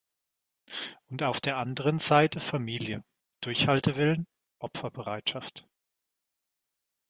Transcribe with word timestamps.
Und 1.11 1.21
auf 1.21 1.41
der 1.41 1.57
anderen 1.57 1.99
Seite 1.99 2.39
Familie, 2.39 3.03
Durchhaltewillen, 3.39 4.25
Opferbereitschaft. 4.57 5.67